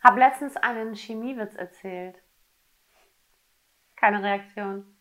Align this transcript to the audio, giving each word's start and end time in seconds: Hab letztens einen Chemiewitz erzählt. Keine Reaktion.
Hab 0.00 0.16
letztens 0.16 0.56
einen 0.56 0.94
Chemiewitz 0.94 1.54
erzählt. 1.54 2.22
Keine 3.96 4.22
Reaktion. 4.22 4.97